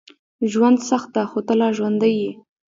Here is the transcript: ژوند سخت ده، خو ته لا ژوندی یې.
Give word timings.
ژوند 0.51 0.77
سخت 0.89 1.09
ده، 1.15 1.23
خو 1.31 1.39
ته 1.47 1.53
لا 1.59 1.67
ژوندی 1.77 2.13
یې. 2.21 2.31